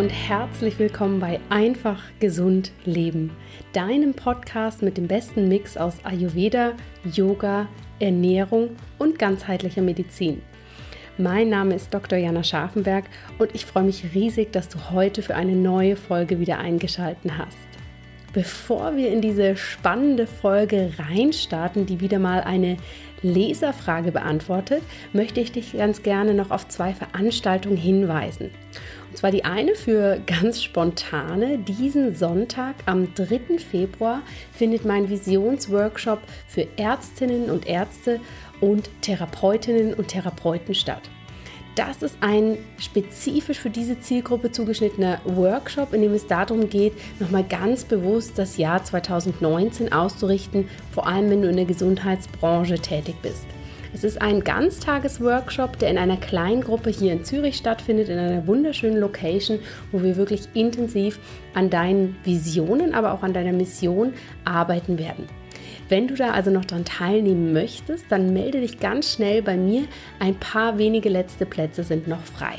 [0.00, 3.32] und herzlich willkommen bei Einfach Gesund Leben,
[3.74, 6.72] deinem Podcast mit dem besten Mix aus Ayurveda,
[7.04, 10.40] Yoga, Ernährung und ganzheitlicher Medizin.
[11.18, 12.18] Mein Name ist Dr.
[12.18, 13.04] Jana Scharfenberg
[13.38, 17.58] und ich freue mich riesig, dass du heute für eine neue Folge wieder eingeschaltet hast.
[18.32, 22.78] Bevor wir in diese spannende Folge reinstarten, die wieder mal eine
[23.20, 28.50] Leserfrage beantwortet, möchte ich dich ganz gerne noch auf zwei Veranstaltungen hinweisen.
[29.10, 31.58] Und zwar die eine für ganz spontane.
[31.58, 33.58] Diesen Sonntag am 3.
[33.58, 38.20] Februar findet mein Visionsworkshop für Ärztinnen und Ärzte
[38.60, 41.02] und Therapeutinnen und Therapeuten statt.
[41.74, 47.44] Das ist ein spezifisch für diese Zielgruppe zugeschnittener Workshop, in dem es darum geht, nochmal
[47.44, 53.46] ganz bewusst das Jahr 2019 auszurichten, vor allem wenn du in der Gesundheitsbranche tätig bist.
[53.92, 58.46] Es ist ein Ganztagesworkshop, der in einer kleinen Gruppe hier in Zürich stattfindet, in einer
[58.46, 59.58] wunderschönen Location,
[59.90, 61.18] wo wir wirklich intensiv
[61.54, 64.12] an deinen Visionen, aber auch an deiner Mission
[64.44, 65.26] arbeiten werden.
[65.88, 69.86] Wenn du da also noch dran teilnehmen möchtest, dann melde dich ganz schnell bei mir.
[70.20, 72.58] Ein paar wenige letzte Plätze sind noch frei.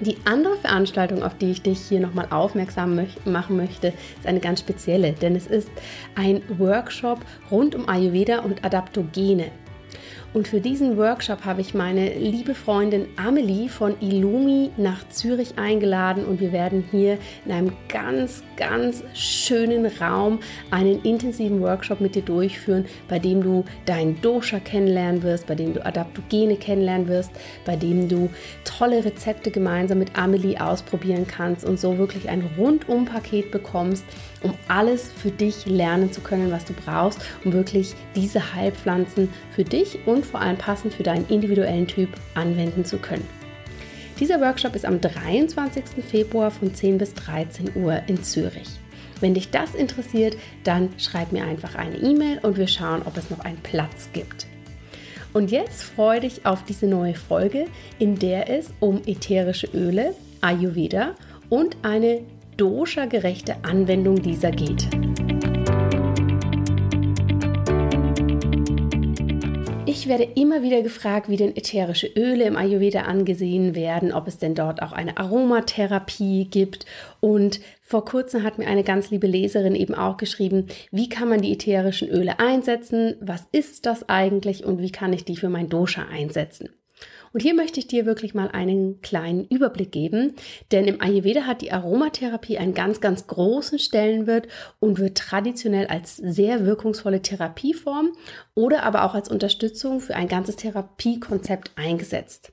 [0.00, 4.60] Die andere Veranstaltung, auf die ich dich hier nochmal aufmerksam machen möchte, ist eine ganz
[4.60, 5.70] spezielle, denn es ist
[6.14, 9.50] ein Workshop rund um Ayurveda und Adaptogene.
[10.34, 16.26] Und für diesen Workshop habe ich meine liebe Freundin Amelie von Illumi nach Zürich eingeladen.
[16.26, 20.40] Und wir werden hier in einem ganz, ganz schönen Raum
[20.70, 25.72] einen intensiven Workshop mit dir durchführen, bei dem du deinen Dosha kennenlernen wirst, bei dem
[25.72, 27.30] du Adaptogene kennenlernen wirst,
[27.64, 28.28] bei dem du
[28.64, 34.04] tolle Rezepte gemeinsam mit Amelie ausprobieren kannst und so wirklich ein Rundum-Paket bekommst,
[34.42, 39.64] um alles für dich lernen zu können, was du brauchst, um wirklich diese Heilpflanzen für
[39.64, 43.26] dich und vor allem passend für deinen individuellen Typ anwenden zu können.
[44.20, 46.04] Dieser Workshop ist am 23.
[46.04, 48.68] Februar von 10 bis 13 Uhr in Zürich.
[49.20, 53.30] Wenn dich das interessiert, dann schreib mir einfach eine E-Mail und wir schauen, ob es
[53.30, 54.46] noch einen Platz gibt.
[55.32, 57.66] Und jetzt freue dich auf diese neue Folge,
[57.98, 61.14] in der es um ätherische Öle, Ayurveda
[61.48, 62.22] und eine
[62.58, 64.88] dosha-gerechte Anwendung dieser geht.
[69.86, 74.38] Ich werde immer wieder gefragt, wie denn ätherische Öle im Ayurveda angesehen werden, ob es
[74.38, 76.84] denn dort auch eine Aromatherapie gibt.
[77.20, 81.40] Und vor kurzem hat mir eine ganz liebe Leserin eben auch geschrieben, wie kann man
[81.40, 85.68] die ätherischen Öle einsetzen, was ist das eigentlich und wie kann ich die für mein
[85.68, 86.70] Dosha einsetzen.
[87.32, 90.34] Und hier möchte ich dir wirklich mal einen kleinen Überblick geben,
[90.72, 96.16] denn im Ayurveda hat die Aromatherapie einen ganz, ganz großen Stellenwert und wird traditionell als
[96.16, 98.12] sehr wirkungsvolle Therapieform
[98.54, 102.52] oder aber auch als Unterstützung für ein ganzes Therapiekonzept eingesetzt.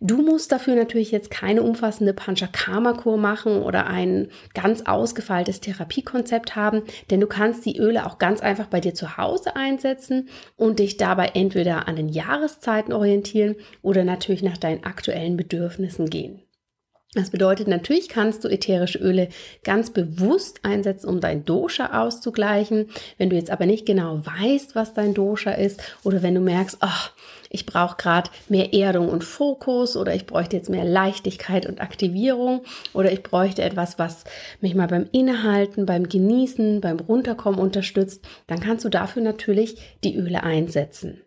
[0.00, 6.82] Du musst dafür natürlich jetzt keine umfassende Panchakarma-Kur machen oder ein ganz ausgefeiltes Therapiekonzept haben,
[7.10, 10.96] denn du kannst die Öle auch ganz einfach bei dir zu Hause einsetzen und dich
[10.96, 16.42] dabei entweder an den Jahreszeiten orientieren oder natürlich nach deinen aktuellen Bedürfnissen gehen.
[17.14, 19.28] Das bedeutet, natürlich kannst du ätherische Öle
[19.64, 22.86] ganz bewusst einsetzen, um dein Dosha auszugleichen.
[23.18, 26.78] Wenn du jetzt aber nicht genau weißt, was dein Dosha ist oder wenn du merkst,
[26.80, 27.12] ach,
[27.52, 32.62] ich brauche gerade mehr Erdung und Fokus oder ich bräuchte jetzt mehr Leichtigkeit und Aktivierung
[32.94, 34.24] oder ich bräuchte etwas, was
[34.60, 40.16] mich mal beim Innehalten, beim Genießen, beim Runterkommen unterstützt, dann kannst du dafür natürlich die
[40.16, 41.20] Öle einsetzen.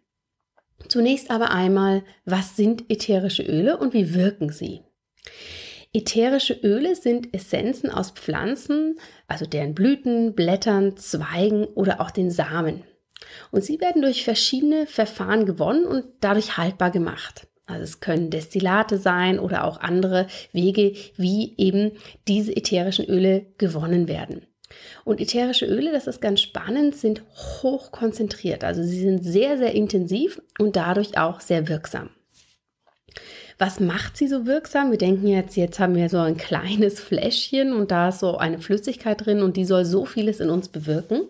[0.87, 4.81] Zunächst aber einmal, was sind ätherische Öle und wie wirken sie?
[5.93, 8.97] Ätherische Öle sind Essenzen aus Pflanzen,
[9.27, 12.83] also deren Blüten, Blättern, Zweigen oder auch den Samen.
[13.51, 17.47] Und sie werden durch verschiedene Verfahren gewonnen und dadurch haltbar gemacht.
[17.67, 21.93] Also es können Destillate sein oder auch andere Wege, wie eben
[22.27, 24.45] diese ätherischen Öle gewonnen werden.
[25.03, 27.23] Und ätherische Öle, das ist ganz spannend, sind
[27.61, 28.63] hoch konzentriert.
[28.63, 32.09] Also sie sind sehr, sehr intensiv und dadurch auch sehr wirksam.
[33.57, 34.91] Was macht sie so wirksam?
[34.91, 38.59] Wir denken jetzt, jetzt haben wir so ein kleines Fläschchen und da ist so eine
[38.59, 41.21] Flüssigkeit drin und die soll so vieles in uns bewirken.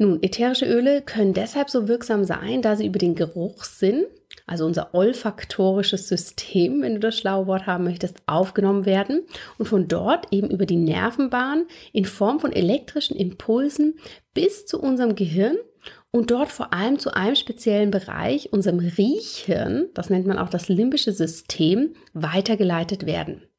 [0.00, 4.06] Nun, ätherische Öle können deshalb so wirksam sein, da sie über den Geruchssinn,
[4.46, 9.26] also unser olfaktorisches System, wenn du das schlaue Wort haben möchtest, aufgenommen werden
[9.58, 13.98] und von dort eben über die Nervenbahn in Form von elektrischen Impulsen
[14.32, 15.58] bis zu unserem Gehirn
[16.10, 20.70] und dort vor allem zu einem speziellen Bereich, unserem Riechhirn, das nennt man auch das
[20.70, 23.49] limbische System, weitergeleitet werden.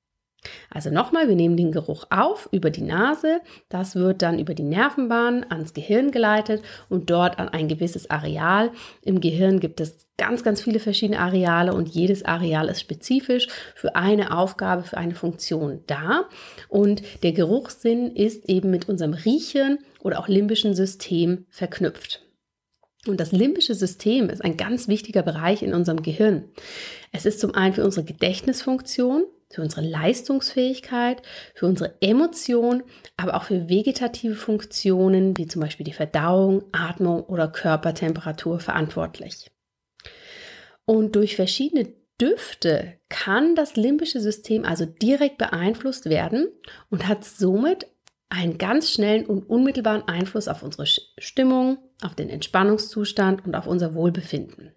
[0.69, 4.63] Also nochmal, wir nehmen den Geruch auf über die Nase, das wird dann über die
[4.63, 8.71] Nervenbahn ans Gehirn geleitet und dort an ein gewisses Areal.
[9.03, 13.95] Im Gehirn gibt es ganz, ganz viele verschiedene Areale und jedes Areal ist spezifisch für
[13.95, 16.25] eine Aufgabe, für eine Funktion da.
[16.69, 22.21] Und der Geruchssinn ist eben mit unserem Riechen oder auch limbischen System verknüpft.
[23.07, 26.45] Und das limbische System ist ein ganz wichtiger Bereich in unserem Gehirn.
[27.11, 29.23] Es ist zum einen für unsere Gedächtnisfunktion,
[29.53, 31.21] für unsere Leistungsfähigkeit,
[31.53, 32.83] für unsere Emotion,
[33.17, 39.51] aber auch für vegetative Funktionen wie zum Beispiel die Verdauung, Atmung oder Körpertemperatur verantwortlich.
[40.85, 46.49] Und durch verschiedene Düfte kann das limbische System also direkt beeinflusst werden
[46.89, 47.87] und hat somit
[48.29, 53.93] einen ganz schnellen und unmittelbaren Einfluss auf unsere Stimmung, auf den Entspannungszustand und auf unser
[53.93, 54.73] Wohlbefinden.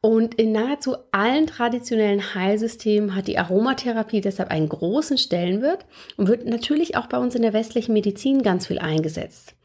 [0.00, 5.84] Und in nahezu allen traditionellen Heilsystemen hat die Aromatherapie deshalb einen großen Stellenwert
[6.16, 9.56] und wird natürlich auch bei uns in der westlichen Medizin ganz viel eingesetzt.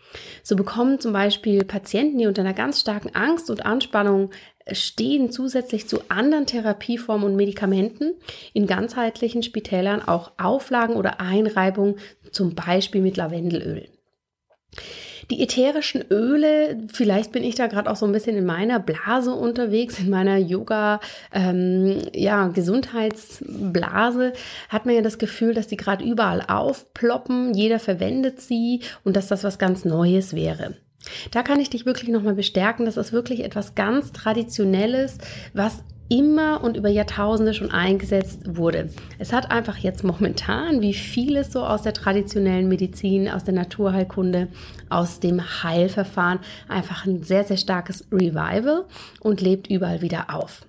[0.44, 4.32] So bekommen zum Beispiel Patienten, die unter einer ganz starken Angst und Anspannung
[4.72, 8.14] stehen, zusätzlich zu anderen Therapieformen und Medikamenten
[8.54, 11.96] in ganzheitlichen Spitälern auch Auflagen oder Einreibungen,
[12.32, 13.90] zum Beispiel mit Lavendelöl.
[15.32, 19.34] Die ätherischen Öle, vielleicht bin ich da gerade auch so ein bisschen in meiner Blase
[19.34, 21.00] unterwegs, in meiner Yoga,
[21.32, 24.34] ähm, ja, Gesundheitsblase,
[24.68, 29.30] hat man ja das Gefühl, dass die gerade überall aufploppen, jeder verwendet sie und dass
[29.30, 30.76] das was ganz Neues wäre.
[31.32, 35.18] Da kann ich dich wirklich nochmal bestärken, dass das wirklich etwas ganz Traditionelles,
[35.54, 38.90] was immer und über Jahrtausende schon eingesetzt wurde.
[39.18, 44.50] Es hat einfach jetzt momentan, wie vieles so aus der traditionellen Medizin, aus der Naturheilkunde,
[44.90, 48.86] aus dem Heilverfahren, einfach ein sehr, sehr starkes Revival
[49.22, 50.66] und lebt überall wieder auf.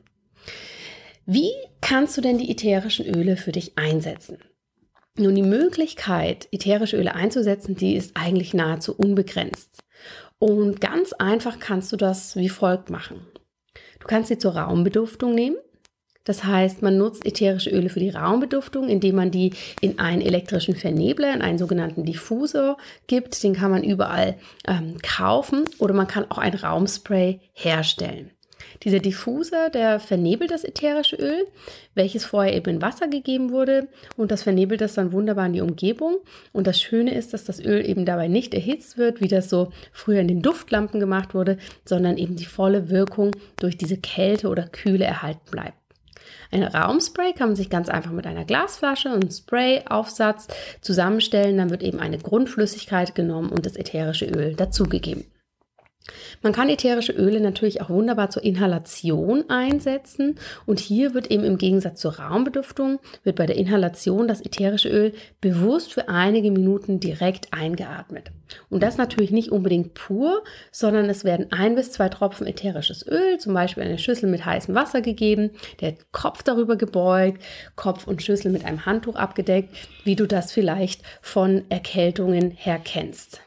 [1.26, 1.50] Wie
[1.80, 4.38] kannst du denn die ätherischen Öle für dich einsetzen?
[5.18, 9.80] Nun, die Möglichkeit, ätherische Öle einzusetzen, die ist eigentlich nahezu unbegrenzt.
[10.38, 13.26] Und ganz einfach kannst du das wie folgt machen.
[14.02, 15.56] Du kannst sie zur Raumbeduftung nehmen.
[16.24, 20.76] Das heißt, man nutzt ätherische Öle für die Raumbeduftung, indem man die in einen elektrischen
[20.76, 22.76] Vernebler, in einen sogenannten Diffusor
[23.06, 23.42] gibt.
[23.42, 28.30] Den kann man überall ähm, kaufen oder man kann auch ein Raumspray herstellen.
[28.82, 31.46] Dieser Diffuser, der vernebelt das ätherische Öl,
[31.94, 35.60] welches vorher eben in Wasser gegeben wurde und das vernebelt das dann wunderbar in die
[35.60, 36.16] Umgebung.
[36.52, 39.72] Und das Schöne ist, dass das Öl eben dabei nicht erhitzt wird, wie das so
[39.92, 44.64] früher in den Duftlampen gemacht wurde, sondern eben die volle Wirkung durch diese Kälte oder
[44.64, 45.76] Kühle erhalten bleibt.
[46.50, 50.48] Ein Raumspray kann man sich ganz einfach mit einer Glasflasche und Sprayaufsatz
[50.82, 51.56] zusammenstellen.
[51.56, 55.24] Dann wird eben eine Grundflüssigkeit genommen und das ätherische Öl dazugegeben.
[56.42, 61.58] Man kann ätherische Öle natürlich auch wunderbar zur Inhalation einsetzen und hier wird eben im
[61.58, 67.52] Gegensatz zur Raumbeduftung, wird bei der Inhalation das ätherische Öl bewusst für einige Minuten direkt
[67.52, 68.32] eingeatmet.
[68.68, 73.38] Und das natürlich nicht unbedingt pur, sondern es werden ein bis zwei Tropfen ätherisches Öl,
[73.38, 75.50] zum Beispiel eine Schüssel mit heißem Wasser gegeben,
[75.80, 77.42] der Kopf darüber gebeugt,
[77.76, 79.70] Kopf und Schüssel mit einem Handtuch abgedeckt,
[80.04, 83.40] wie du das vielleicht von Erkältungen her kennst.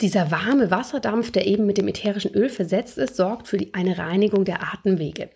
[0.00, 3.98] Dieser warme Wasserdampf, der eben mit dem ätherischen Öl versetzt ist, sorgt für die, eine
[3.98, 5.28] Reinigung der Atemwege.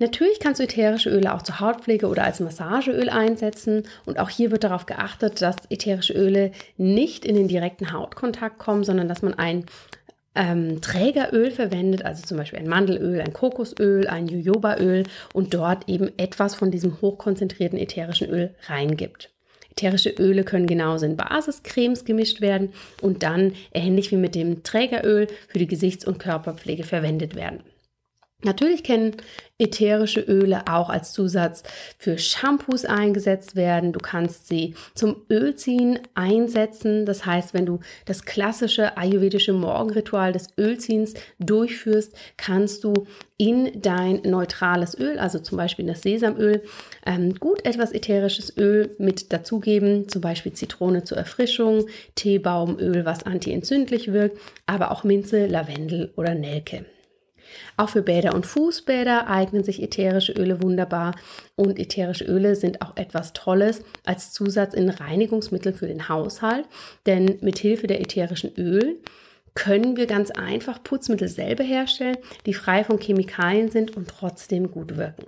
[0.00, 4.50] Natürlich kannst du ätherische Öle auch zur Hautpflege oder als Massageöl einsetzen und auch hier
[4.50, 9.34] wird darauf geachtet, dass ätherische Öle nicht in den direkten Hautkontakt kommen, sondern dass man
[9.34, 9.66] ein
[10.34, 16.10] ähm, Trägeröl verwendet, also zum Beispiel ein Mandelöl, ein Kokosöl, ein Jojobaöl und dort eben
[16.18, 19.33] etwas von diesem hochkonzentrierten ätherischen Öl reingibt.
[19.76, 25.26] Ätherische Öle können genauso in Basiscremes gemischt werden und dann ähnlich wie mit dem Trägeröl
[25.48, 27.60] für die Gesichts- und Körperpflege verwendet werden.
[28.44, 29.16] Natürlich kennen
[29.58, 31.62] ätherische Öle auch als Zusatz
[31.98, 33.92] für Shampoos eingesetzt werden.
[33.92, 37.06] Du kannst sie zum Ölziehen einsetzen.
[37.06, 44.22] Das heißt, wenn du das klassische ayurvedische Morgenritual des Ölziehens durchführst, kannst du in dein
[44.24, 46.62] neutrales Öl, also zum Beispiel das Sesamöl,
[47.06, 54.12] ähm, gut etwas ätherisches Öl mit dazugeben, zum Beispiel Zitrone zur Erfrischung, Teebaumöl, was antientzündlich
[54.12, 56.86] wirkt, aber auch Minze, Lavendel oder Nelke.
[57.76, 61.14] Auch für Bäder und Fußbäder eignen sich ätherische Öle wunderbar
[61.56, 66.66] und ätherische Öle sind auch etwas Tolles als Zusatz in Reinigungsmittel für den Haushalt,
[67.06, 68.96] denn mit Hilfe der ätherischen Öle
[69.54, 74.96] können wir ganz einfach Putzmittel selber herstellen, die frei von Chemikalien sind und trotzdem gut
[74.96, 75.26] wirken.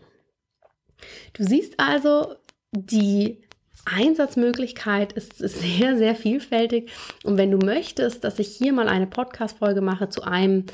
[1.33, 2.35] Du siehst also,
[2.73, 3.39] die
[3.87, 6.91] Einsatzmöglichkeit ist sehr, sehr vielfältig.
[7.25, 10.65] Und wenn du möchtest, dass ich hier mal eine Podcast-Folge mache zu einem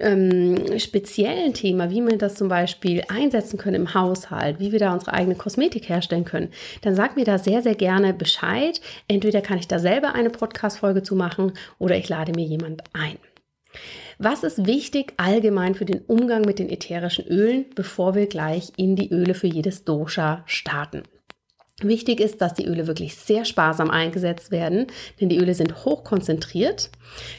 [0.00, 4.92] ähm, speziellen Thema, wie wir das zum Beispiel einsetzen können im Haushalt, wie wir da
[4.92, 6.50] unsere eigene Kosmetik herstellen können,
[6.82, 8.80] dann sag mir da sehr, sehr gerne Bescheid.
[9.08, 13.18] Entweder kann ich da selber eine Podcast-Folge zu machen oder ich lade mir jemand ein.
[14.18, 18.94] Was ist wichtig allgemein für den Umgang mit den ätherischen Ölen, bevor wir gleich in
[18.96, 21.02] die Öle für jedes Dosha starten?
[21.82, 24.86] Wichtig ist, dass die Öle wirklich sehr sparsam eingesetzt werden,
[25.20, 26.90] denn die Öle sind hochkonzentriert.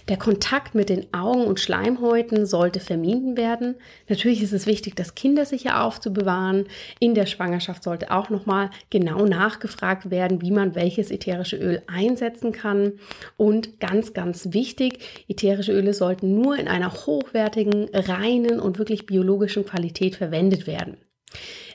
[0.10, 3.76] Der Kontakt mit den Augen und Schleimhäuten sollte vermieden werden.
[4.10, 6.66] Natürlich ist es wichtig, das Kinder sicher aufzubewahren.
[7.00, 12.52] In der Schwangerschaft sollte auch nochmal genau nachgefragt werden, wie man welches ätherische Öl einsetzen
[12.52, 12.94] kann.
[13.38, 19.66] Und ganz, ganz wichtig, ätherische Öle sollten nur in einer hochwertigen, reinen und wirklich biologischen
[19.66, 20.98] Qualität verwendet werden.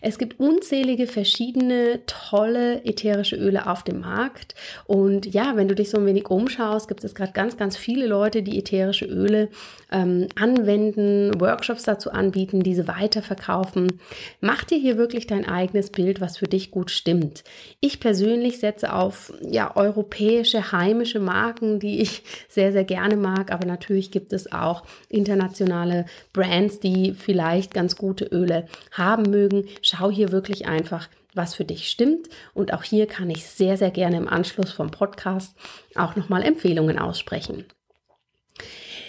[0.01, 4.55] Es gibt unzählige verschiedene tolle ätherische Öle auf dem Markt.
[4.87, 8.07] Und ja, wenn du dich so ein wenig umschaust, gibt es gerade ganz, ganz viele
[8.07, 9.49] Leute, die ätherische Öle
[9.91, 14.01] ähm, anwenden, Workshops dazu anbieten, diese weiterverkaufen.
[14.41, 17.45] Mach dir hier wirklich dein eigenes Bild, was für dich gut stimmt.
[17.81, 23.51] Ich persönlich setze auf ja, europäische, heimische Marken, die ich sehr, sehr gerne mag.
[23.51, 30.11] Aber natürlich gibt es auch internationale Brands, die vielleicht ganz gute Öle haben mögen schau
[30.11, 32.29] hier wirklich einfach, was für dich stimmt.
[32.55, 35.57] Und auch hier kann ich sehr, sehr gerne im Anschluss vom Podcast
[35.95, 37.65] auch nochmal Empfehlungen aussprechen.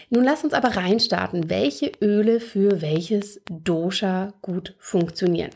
[0.10, 5.52] Nun lass uns aber reinstarten, welche Öle für welches Dosha gut funktionieren.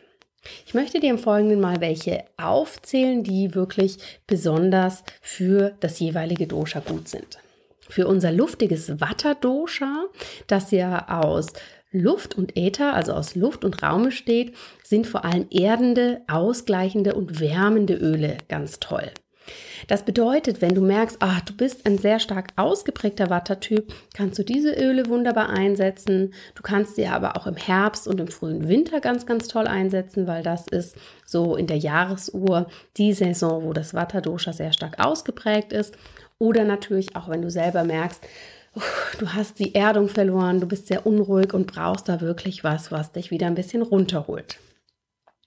[0.65, 6.81] Ich möchte dir im Folgenden mal welche aufzählen, die wirklich besonders für das jeweilige Dosha
[6.81, 7.39] gut sind.
[7.89, 10.05] Für unser luftiges Vata-Dosha,
[10.47, 11.47] das ja aus
[11.93, 17.39] Luft und Äther, also aus Luft und Raum besteht, sind vor allem erdende, ausgleichende und
[17.39, 19.11] wärmende Öle ganz toll.
[19.87, 24.43] Das bedeutet, wenn du merkst, ach, du bist ein sehr stark ausgeprägter Wattertyp, kannst du
[24.43, 26.33] diese Öle wunderbar einsetzen.
[26.55, 30.27] Du kannst sie aber auch im Herbst und im frühen Winter ganz, ganz toll einsetzen,
[30.27, 30.95] weil das ist
[31.25, 35.95] so in der Jahresuhr die Saison, wo das Watterdosha sehr stark ausgeprägt ist.
[36.39, 38.25] Oder natürlich auch, wenn du selber merkst,
[39.19, 43.11] du hast die Erdung verloren, du bist sehr unruhig und brauchst da wirklich was, was
[43.11, 44.57] dich wieder ein bisschen runterholt.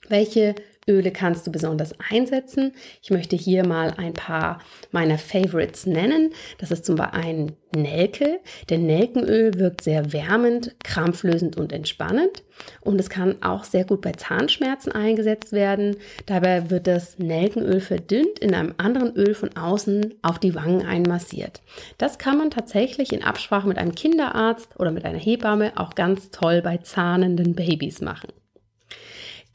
[0.09, 0.55] Welche
[0.89, 2.73] Öle kannst du besonders einsetzen?
[3.03, 4.61] Ich möchte hier mal ein paar
[4.93, 6.33] meiner Favorites nennen.
[6.59, 8.39] Das ist zum Beispiel ein Nelke.
[8.71, 12.45] Denn Nelkenöl wirkt sehr wärmend, krampflösend und entspannend.
[12.81, 15.97] Und es kann auch sehr gut bei Zahnschmerzen eingesetzt werden.
[16.27, 21.63] Dabei wird das Nelkenöl verdünnt in einem anderen Öl von außen auf die Wangen einmassiert.
[21.99, 26.31] Das kann man tatsächlich in Absprache mit einem Kinderarzt oder mit einer Hebamme auch ganz
[26.31, 28.29] toll bei zahnenden Babys machen.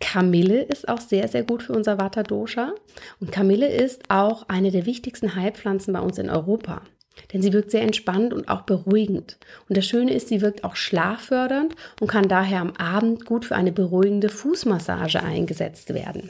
[0.02, 2.74] Kamille ist auch sehr, sehr gut für unser Vata Dosha.
[3.22, 6.82] Und Kamille ist auch eine der wichtigsten Heilpflanzen bei uns in Europa.
[7.32, 9.38] Denn sie wirkt sehr entspannt und auch beruhigend.
[9.70, 13.56] Und das Schöne ist, sie wirkt auch schlaffördernd und kann daher am Abend gut für
[13.56, 16.30] eine beruhigende Fußmassage eingesetzt werden.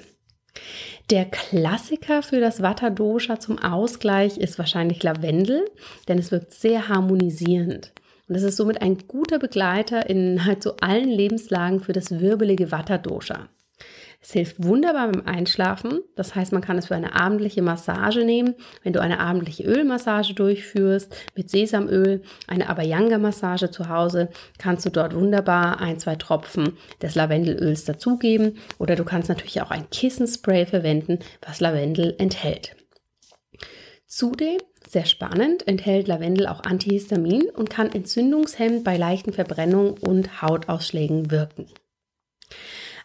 [1.10, 5.66] Der Klassiker für das Vata Dosha zum Ausgleich ist wahrscheinlich Lavendel,
[6.08, 7.94] denn es wirkt sehr harmonisierend.
[8.28, 12.72] Und es ist somit ein guter Begleiter in halt so allen Lebenslagen für das wirbelige
[12.72, 13.50] Vata Dosha.
[14.24, 16.02] Es hilft wunderbar beim Einschlafen.
[16.16, 18.54] Das heißt, man kann es für eine abendliche Massage nehmen.
[18.84, 25.16] Wenn du eine abendliche Ölmassage durchführst mit Sesamöl, eine Abhyanga-Massage zu Hause, kannst du dort
[25.16, 28.60] wunderbar ein, zwei Tropfen des Lavendelöls dazugeben.
[28.78, 32.76] Oder du kannst natürlich auch ein Kissenspray verwenden, was Lavendel enthält.
[34.06, 41.32] Zudem, sehr spannend, enthält Lavendel auch Antihistamin und kann entzündungshemmend bei leichten Verbrennungen und Hautausschlägen
[41.32, 41.66] wirken.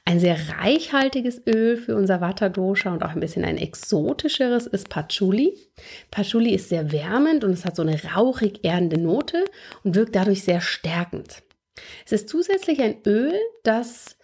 [0.08, 4.88] Ein sehr reichhaltiges Öl für unser Vata Dosha und auch ein bisschen ein exotischeres ist
[4.88, 5.52] Patchouli.
[6.12, 9.44] Patchouli ist sehr wärmend und es hat so eine rauchig erdende Note
[9.82, 11.42] und wirkt dadurch sehr stärkend.
[12.04, 13.34] Es ist zusätzlich ein Öl,
[13.64, 14.16] das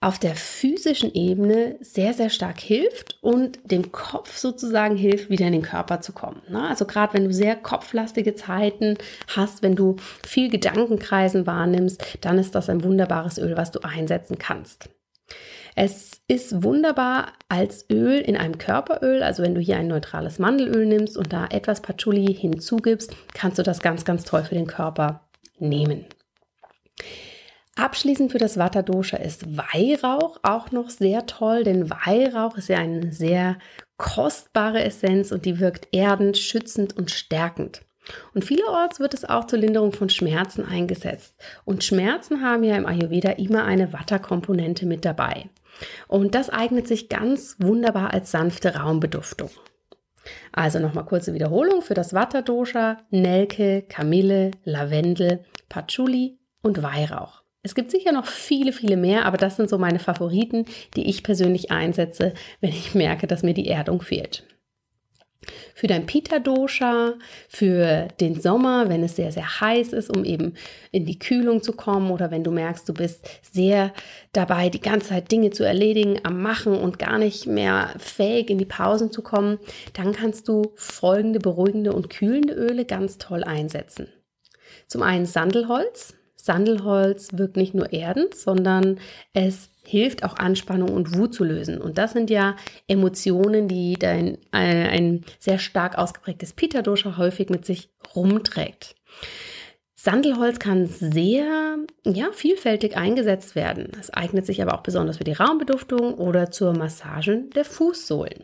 [0.00, 5.52] auf der physischen Ebene sehr, sehr stark hilft und dem Kopf sozusagen hilft, wieder in
[5.52, 6.42] den Körper zu kommen.
[6.48, 6.66] Ne?
[6.68, 8.98] Also gerade wenn du sehr kopflastige Zeiten
[9.28, 9.94] hast, wenn du
[10.26, 14.88] viel Gedankenkreisen wahrnimmst, dann ist das ein wunderbares Öl, was du einsetzen kannst.
[15.74, 19.22] Es ist wunderbar als Öl in einem Körperöl.
[19.22, 23.62] Also wenn du hier ein neutrales Mandelöl nimmst und da etwas Patchouli hinzugibst, kannst du
[23.62, 26.06] das ganz, ganz toll für den Körper nehmen.
[27.74, 32.76] Abschließend für das Vata Dosha ist Weihrauch auch noch sehr toll, denn Weihrauch ist ja
[32.76, 33.56] eine sehr
[33.96, 37.82] kostbare Essenz und die wirkt erdend, schützend und stärkend.
[38.34, 41.34] Und vielerorts wird es auch zur Linderung von Schmerzen eingesetzt.
[41.64, 45.48] Und Schmerzen haben ja im Ayurveda immer eine Vata-Komponente mit dabei.
[46.08, 49.50] Und das eignet sich ganz wunderbar als sanfte Raumbeduftung.
[50.52, 57.42] Also nochmal kurze Wiederholung für das Vata-Dosha, Nelke, Kamille, Lavendel, Patchouli und Weihrauch.
[57.64, 60.66] Es gibt sicher noch viele, viele mehr, aber das sind so meine Favoriten,
[60.96, 64.44] die ich persönlich einsetze, wenn ich merke, dass mir die Erdung fehlt
[65.74, 67.14] für dein Pita-Dosha,
[67.48, 70.54] für den Sommer, wenn es sehr, sehr heiß ist, um eben
[70.90, 73.92] in die Kühlung zu kommen oder wenn du merkst, du bist sehr
[74.32, 78.58] dabei, die ganze Zeit Dinge zu erledigen, am Machen und gar nicht mehr fähig, in
[78.58, 79.58] die Pausen zu kommen,
[79.94, 84.08] dann kannst du folgende beruhigende und kühlende Öle ganz toll einsetzen.
[84.86, 86.14] Zum einen Sandelholz.
[86.42, 88.98] Sandelholz wirkt nicht nur erdend, sondern
[89.32, 91.80] es hilft auch Anspannung und Wut zu lösen.
[91.80, 92.56] Und das sind ja
[92.88, 98.96] Emotionen, die dein, ein, ein sehr stark ausgeprägtes Pitta-Dosha häufig mit sich rumträgt.
[99.94, 103.92] Sandelholz kann sehr ja, vielfältig eingesetzt werden.
[104.00, 108.42] Es eignet sich aber auch besonders für die Raumbeduftung oder zur Massage der Fußsohlen.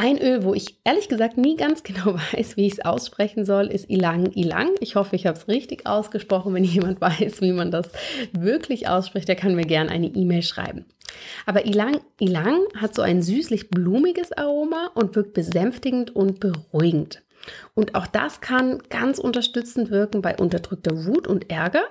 [0.00, 3.66] Ein Öl, wo ich ehrlich gesagt nie ganz genau weiß, wie ich es aussprechen soll,
[3.66, 4.70] ist Ilang Ilang.
[4.80, 6.54] Ich hoffe, ich habe es richtig ausgesprochen.
[6.54, 7.90] Wenn jemand weiß, wie man das
[8.32, 10.86] wirklich ausspricht, der kann mir gerne eine E-Mail schreiben.
[11.44, 17.22] Aber Ilang Ilang hat so ein süßlich-blumiges Aroma und wirkt besänftigend und beruhigend.
[17.74, 21.84] Und auch das kann ganz unterstützend wirken bei unterdrückter Wut und Ärger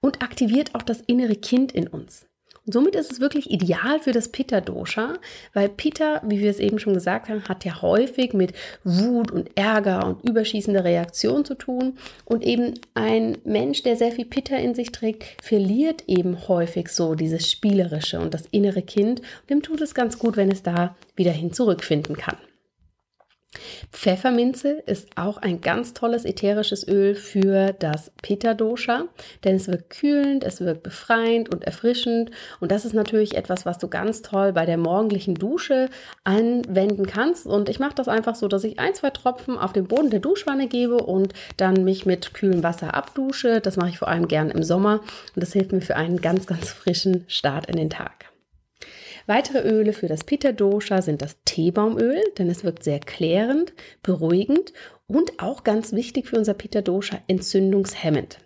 [0.00, 2.26] und aktiviert auch das innere Kind in uns.
[2.66, 5.14] Und somit ist es wirklich ideal für das Pitta-Dosha,
[5.54, 8.52] weil Pitta, wie wir es eben schon gesagt haben, hat ja häufig mit
[8.84, 11.98] Wut und Ärger und überschießender Reaktion zu tun.
[12.24, 17.14] Und eben ein Mensch, der sehr viel Pitta in sich trägt, verliert eben häufig so
[17.14, 19.20] dieses Spielerische und das innere Kind.
[19.20, 22.36] Und dem tut es ganz gut, wenn es da wieder hin zurückfinden kann.
[23.92, 29.04] Pfefferminze ist auch ein ganz tolles ätherisches Öl für das Pitta-Dosha,
[29.44, 32.30] denn es wirkt kühlend, es wirkt befreiend und erfrischend.
[32.60, 35.88] Und das ist natürlich etwas, was du ganz toll bei der morgendlichen Dusche
[36.24, 37.46] anwenden kannst.
[37.46, 40.20] Und ich mache das einfach so, dass ich ein, zwei Tropfen auf den Boden der
[40.20, 43.60] Duschwanne gebe und dann mich mit kühlem Wasser abdusche.
[43.60, 45.00] Das mache ich vor allem gern im Sommer
[45.34, 48.30] und das hilft mir für einen ganz, ganz frischen Start in den Tag.
[49.30, 53.72] Weitere Öle für das Pitta Dosha sind das Teebaumöl, denn es wirkt sehr klärend,
[54.02, 54.72] beruhigend
[55.06, 58.38] und auch ganz wichtig für unser Pitta Dosha entzündungshemmend.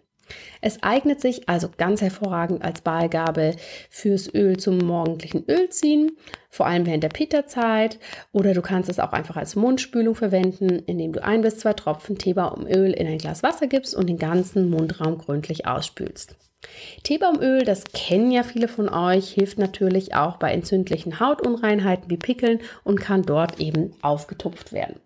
[0.61, 3.57] Es eignet sich also ganz hervorragend als Beigabe
[3.89, 6.19] fürs Öl zum morgendlichen Ölziehen,
[6.51, 7.99] vor allem während der Pitta-Zeit.
[8.33, 12.19] Oder du kannst es auch einfach als Mundspülung verwenden, indem du ein bis zwei Tropfen
[12.19, 16.37] Teebaumöl in ein Glas Wasser gibst und den ganzen Mundraum gründlich ausspülst.
[17.03, 22.61] Teebaumöl, das kennen ja viele von euch, hilft natürlich auch bei entzündlichen Hautunreinheiten wie Pickeln
[22.83, 25.01] und kann dort eben aufgetupft werden.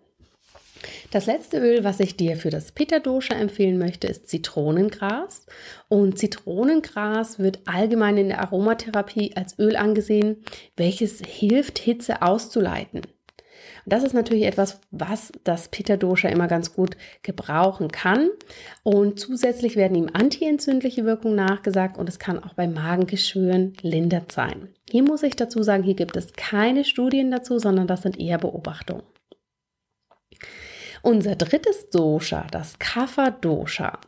[1.11, 5.45] Das letzte Öl, was ich dir für das Pitta Dosha empfehlen möchte, ist Zitronengras.
[5.87, 10.37] Und Zitronengras wird allgemein in der Aromatherapie als Öl angesehen,
[10.77, 13.01] welches hilft, Hitze auszuleiten.
[13.89, 18.29] Das ist natürlich etwas, was das Pitta Dosha immer ganz gut gebrauchen kann.
[18.83, 24.69] Und zusätzlich werden ihm antientzündliche Wirkungen nachgesagt und es kann auch bei Magengeschwüren lindert sein.
[24.89, 28.37] Hier muss ich dazu sagen, hier gibt es keine Studien dazu, sondern das sind eher
[28.37, 29.03] Beobachtungen.
[31.01, 33.99] Unser drittes Dosha, das Kapha Dosha,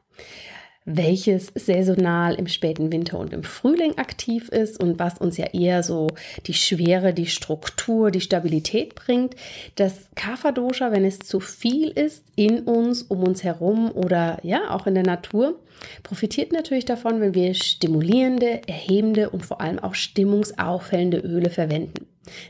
[0.85, 5.83] welches saisonal im späten Winter und im Frühling aktiv ist und was uns ja eher
[5.83, 6.07] so
[6.47, 9.35] die Schwere, die Struktur, die Stabilität bringt.
[9.75, 14.87] Das Kapha-Dosha, wenn es zu viel ist in uns, um uns herum oder ja auch
[14.87, 15.59] in der Natur,
[16.01, 22.07] profitiert natürlich davon, wenn wir stimulierende, erhebende und vor allem auch stimmungsaufhellende Öle verwenden.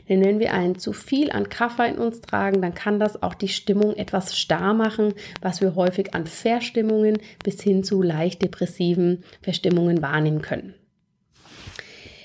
[0.08, 3.34] Denn wenn wir ein zu viel an Kaffee in uns tragen, dann kann das auch
[3.34, 9.24] die Stimmung etwas starr machen, was wir häufig an Verstimmungen bis hin zu leicht depressiven
[9.40, 10.74] Verstimmungen wahrnehmen können.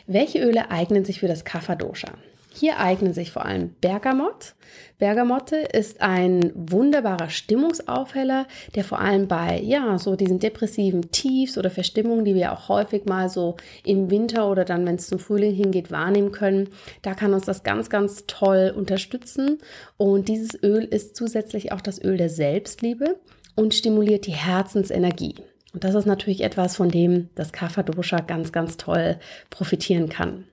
[0.08, 2.14] Welche Öle eignen sich für das Kapha-Dosha?
[2.60, 4.56] Hier eignen sich vor allem Bergamott.
[4.98, 11.70] Bergamotte ist ein wunderbarer Stimmungsaufheller, der vor allem bei ja, so diesen depressiven Tiefs oder
[11.70, 15.54] Verstimmungen, die wir auch häufig mal so im Winter oder dann, wenn es zum Frühling
[15.54, 16.70] hingeht, wahrnehmen können,
[17.04, 19.60] da kann uns das ganz, ganz toll unterstützen.
[19.98, 23.20] Und dieses Öl ist zusätzlich auch das Öl der Selbstliebe
[23.54, 25.36] und stimuliert die Herzensenergie.
[25.74, 29.20] Und das ist natürlich etwas, von dem das Kapha Dosha ganz, ganz toll
[29.52, 30.46] profitieren kann.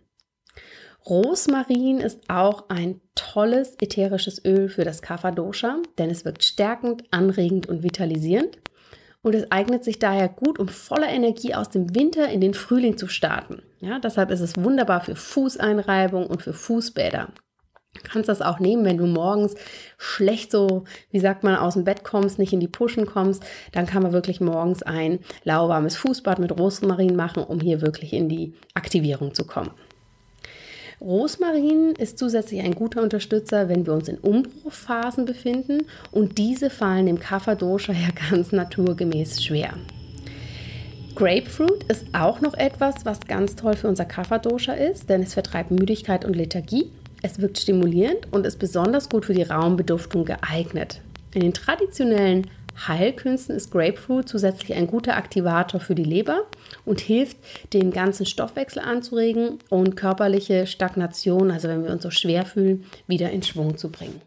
[1.06, 7.04] Rosmarin ist auch ein tolles ätherisches Öl für das Kapha Dosha, denn es wirkt stärkend,
[7.10, 8.58] anregend und vitalisierend.
[9.20, 12.96] Und es eignet sich daher gut, um voller Energie aus dem Winter in den Frühling
[12.96, 13.62] zu starten.
[13.80, 17.28] Ja, deshalb ist es wunderbar für Fußeinreibung und für Fußbäder.
[17.94, 19.54] Du kannst das auch nehmen, wenn du morgens
[19.98, 23.86] schlecht so, wie sagt man, aus dem Bett kommst, nicht in die Puschen kommst, dann
[23.86, 28.54] kann man wirklich morgens ein lauwarmes Fußbad mit Rosmarin machen, um hier wirklich in die
[28.74, 29.70] Aktivierung zu kommen.
[31.04, 37.04] Rosmarin ist zusätzlich ein guter Unterstützer, wenn wir uns in Umbruchphasen befinden und diese fallen
[37.04, 39.74] dem Kapha-Dosha ja ganz naturgemäß schwer.
[41.14, 45.70] Grapefruit ist auch noch etwas, was ganz toll für unser Kapha-Dosha ist, denn es vertreibt
[45.70, 46.90] Müdigkeit und Lethargie.
[47.20, 51.02] Es wirkt stimulierend und ist besonders gut für die Raumbeduftung geeignet.
[51.34, 56.42] In den traditionellen Heilkünsten ist Grapefruit zusätzlich ein guter Aktivator für die Leber
[56.84, 57.36] und hilft,
[57.72, 63.30] den ganzen Stoffwechsel anzuregen und körperliche Stagnation, also wenn wir uns so schwer fühlen, wieder
[63.30, 64.20] in Schwung zu bringen.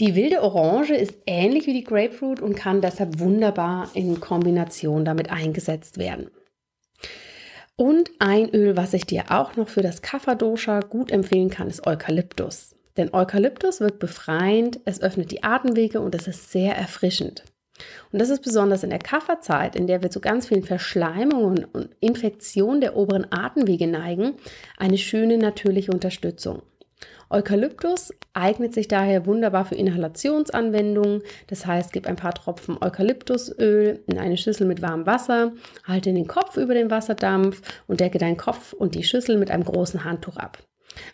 [0.00, 5.30] Die wilde Orange ist ähnlich wie die Grapefruit und kann deshalb wunderbar in Kombination damit
[5.30, 6.30] eingesetzt werden.
[7.76, 11.86] Und ein Öl, was ich dir auch noch für das Kapha-Dosha gut empfehlen kann, ist
[11.86, 12.74] Eukalyptus.
[12.96, 17.44] Denn Eukalyptus wirkt befreiend, es öffnet die Atemwege und es ist sehr erfrischend.
[18.12, 21.90] Und das ist besonders in der Kafferzeit, in der wir zu ganz vielen Verschleimungen und
[22.00, 24.34] Infektionen der oberen Atemwege neigen,
[24.76, 26.62] eine schöne natürliche Unterstützung.
[27.32, 31.22] Eukalyptus eignet sich daher wunderbar für Inhalationsanwendungen.
[31.46, 35.52] Das heißt, gib ein paar Tropfen Eukalyptusöl in eine Schüssel mit warmem Wasser,
[35.84, 39.64] halte den Kopf über den Wasserdampf und decke deinen Kopf und die Schüssel mit einem
[39.64, 40.58] großen Handtuch ab.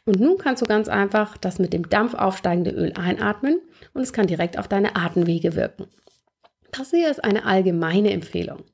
[0.05, 3.61] Und nun kannst du ganz einfach das mit dem Dampf aufsteigende Öl einatmen
[3.95, 5.87] und es kann direkt auf deine Atemwege wirken.
[6.73, 8.65] Das hier ist eine allgemeine Empfehlung.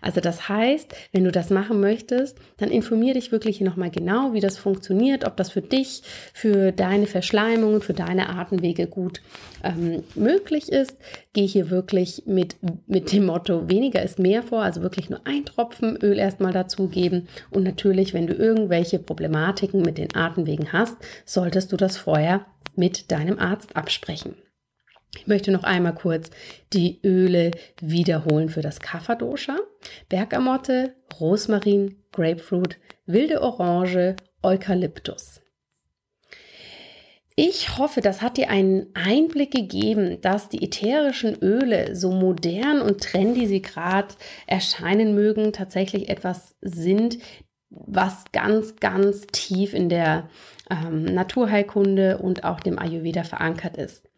[0.00, 4.40] Also das heißt, wenn du das machen möchtest, dann informiere dich wirklich nochmal genau, wie
[4.40, 6.02] das funktioniert, ob das für dich,
[6.34, 9.22] für deine Verschleimungen, für deine Atemwege gut
[9.62, 10.98] ähm, möglich ist.
[11.32, 15.46] Geh hier wirklich mit, mit dem Motto weniger ist mehr vor, also wirklich nur ein
[15.46, 17.28] Tropfen Öl erstmal dazugeben.
[17.50, 22.44] Und natürlich, wenn du irgendwelche Problematiken mit den Atemwegen hast, solltest du das vorher
[22.76, 24.34] mit deinem Arzt absprechen.
[25.16, 26.30] Ich möchte noch einmal kurz
[26.72, 27.50] die Öle
[27.80, 29.56] wiederholen für das Kapha-Dosha.
[30.08, 35.40] Bergamotte, Rosmarin, Grapefruit, wilde Orange, Eukalyptus.
[37.36, 43.00] Ich hoffe, das hat dir einen Einblick gegeben, dass die ätherischen Öle, so modern und
[43.00, 44.14] trendy sie gerade
[44.46, 47.18] erscheinen mögen, tatsächlich etwas sind,
[47.70, 50.28] was ganz, ganz tief in der
[50.70, 54.08] ähm, Naturheilkunde und auch dem Ayurveda verankert ist.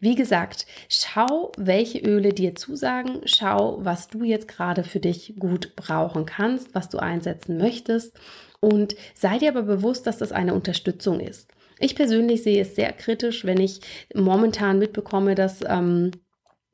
[0.00, 5.74] Wie gesagt, schau, welche Öle dir zusagen, schau, was du jetzt gerade für dich gut
[5.74, 8.16] brauchen kannst, was du einsetzen möchtest
[8.60, 11.50] und sei dir aber bewusst, dass das eine Unterstützung ist.
[11.80, 13.80] Ich persönlich sehe es sehr kritisch, wenn ich
[14.14, 16.12] momentan mitbekomme, dass ähm,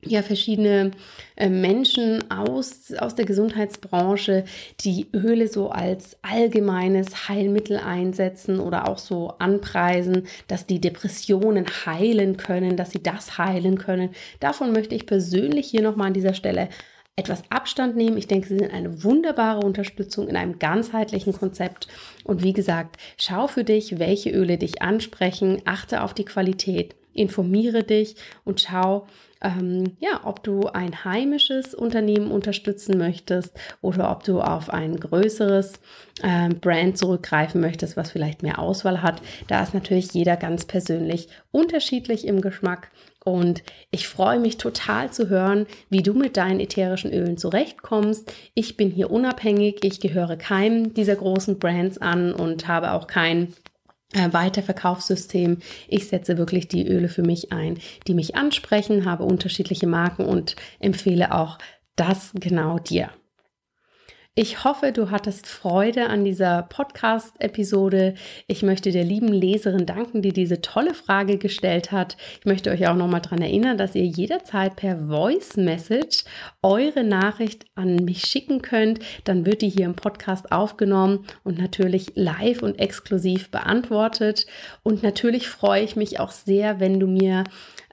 [0.06, 0.90] ja verschiedene
[1.36, 4.44] äh, Menschen aus, aus der Gesundheitsbranche,
[4.80, 12.36] die Öle so als allgemeines Heilmittel einsetzen oder auch so anpreisen, dass die Depressionen heilen
[12.36, 14.10] können, dass sie das heilen können.
[14.40, 16.68] Davon möchte ich persönlich hier nochmal an dieser Stelle
[17.16, 18.16] etwas Abstand nehmen.
[18.16, 21.86] Ich denke, sie sind eine wunderbare Unterstützung in einem ganzheitlichen Konzept.
[22.24, 27.84] Und wie gesagt, schau für dich, welche Öle dich ansprechen, achte auf die Qualität, informiere
[27.84, 29.06] dich und schau,
[29.42, 35.74] ähm, ja, ob du ein heimisches Unternehmen unterstützen möchtest oder ob du auf ein größeres
[36.22, 39.20] äh, Brand zurückgreifen möchtest, was vielleicht mehr Auswahl hat.
[39.48, 42.90] Da ist natürlich jeder ganz persönlich unterschiedlich im Geschmack.
[43.24, 48.30] Und ich freue mich total zu hören, wie du mit deinen ätherischen Ölen zurechtkommst.
[48.52, 53.54] Ich bin hier unabhängig, ich gehöre keinem dieser großen Brands an und habe auch kein
[54.14, 55.58] Weiterverkaufssystem.
[55.88, 60.56] Ich setze wirklich die Öle für mich ein, die mich ansprechen, habe unterschiedliche Marken und
[60.80, 61.58] empfehle auch
[61.96, 63.10] das genau dir.
[64.36, 68.14] Ich hoffe, du hattest Freude an dieser Podcast-Episode.
[68.48, 72.16] Ich möchte der lieben Leserin danken, die diese tolle Frage gestellt hat.
[72.40, 76.24] Ich möchte euch auch nochmal daran erinnern, dass ihr jederzeit per Voice Message
[76.62, 78.98] eure Nachricht an mich schicken könnt.
[79.22, 84.46] Dann wird die hier im Podcast aufgenommen und natürlich live und exklusiv beantwortet.
[84.82, 87.44] Und natürlich freue ich mich auch sehr, wenn du mir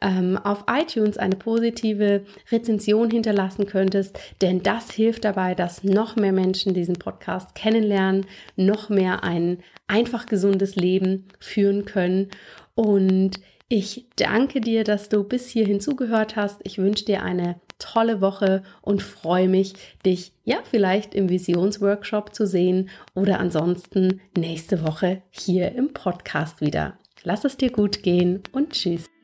[0.02, 6.34] ähm, auf iTunes eine positive Rezension hinterlassen könntest, denn das hilft dabei, dass noch mehr
[6.34, 12.30] Menschen diesen Podcast kennenlernen, noch mehr ein einfach gesundes Leben führen können.
[12.76, 16.60] Und ich danke dir, dass du bis hierhin zugehört hast.
[16.64, 19.74] Ich wünsche dir eine tolle Woche und freue mich,
[20.06, 26.98] dich ja vielleicht im Visionsworkshop zu sehen oder ansonsten nächste Woche hier im Podcast wieder.
[27.24, 29.21] Lass es dir gut gehen und tschüss.